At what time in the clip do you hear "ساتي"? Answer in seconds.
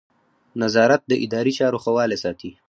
2.23-2.51